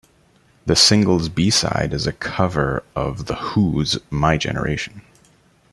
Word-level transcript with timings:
The 0.65 0.75
single's 0.75 1.29
B-side 1.29 1.93
is 1.93 2.07
a 2.07 2.11
cover 2.11 2.81
of 2.95 3.27
The 3.27 3.35
Who's 3.35 3.99
"My 4.09 4.35
Generation". 4.35 5.03